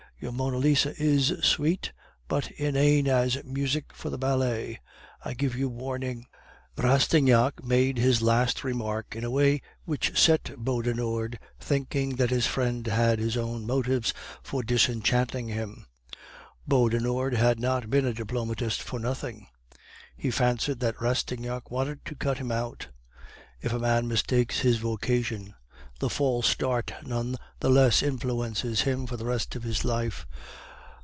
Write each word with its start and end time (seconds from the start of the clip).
Your 0.21 0.31
Monna 0.31 0.57
Lisa 0.57 0.93
is 1.01 1.33
sweet, 1.41 1.93
but 2.27 2.51
inane 2.51 3.07
as 3.07 3.43
music 3.43 3.85
for 3.91 4.11
the 4.11 4.19
ballet; 4.19 4.79
I 5.25 5.33
give 5.33 5.55
you 5.55 5.67
warning.' 5.67 6.27
"Rastignac 6.77 7.63
made 7.63 7.95
this 7.95 8.21
last 8.21 8.63
remark 8.63 9.15
in 9.15 9.23
a 9.23 9.31
way 9.31 9.63
which 9.85 10.15
set 10.21 10.59
Beaudenord 10.63 11.39
thinking 11.59 12.17
that 12.17 12.29
his 12.29 12.45
friend 12.45 12.85
had 12.85 13.17
his 13.17 13.35
own 13.35 13.65
motives 13.65 14.13
for 14.43 14.61
disenchanting 14.61 15.47
him; 15.47 15.87
Beaudenord 16.67 17.33
had 17.33 17.59
not 17.59 17.89
been 17.89 18.05
a 18.05 18.13
diplomatist 18.13 18.79
for 18.83 18.99
nothing; 18.99 19.47
he 20.15 20.29
fancied 20.29 20.81
that 20.81 21.01
Rastignac 21.01 21.71
wanted 21.71 22.05
to 22.05 22.13
cut 22.13 22.37
him 22.37 22.51
out. 22.51 22.89
If 23.59 23.73
a 23.73 23.79
man 23.79 24.07
mistakes 24.07 24.59
his 24.59 24.77
vocation, 24.77 25.55
the 25.99 26.09
false 26.09 26.47
start 26.47 26.91
none 27.03 27.35
the 27.59 27.69
less 27.69 28.01
influences 28.01 28.81
him 28.81 29.05
for 29.05 29.17
the 29.17 29.25
rest 29.25 29.55
of 29.55 29.61
his 29.61 29.85
life. 29.85 30.25